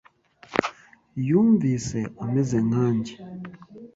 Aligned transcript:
Yumvise 1.29 1.99
ameze 2.23 2.57
nkanjye. 2.67 3.13